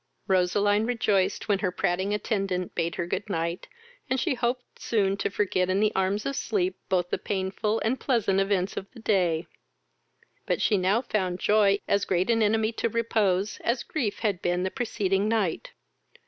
[0.25, 3.67] Roseline rejoiced when her prating attendant bade her good night,
[4.09, 7.99] and she hoped soon to forget in the arms of sleep both the painful and
[7.99, 9.45] pleasant events of the day;
[10.47, 14.63] but she now found joy as great an enemy to repose as grief had been
[14.63, 15.69] the preceding night.